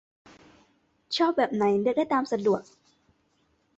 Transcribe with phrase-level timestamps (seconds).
[1.17, 2.61] ชอบแบบไหนเลือกได้ตามสะดวก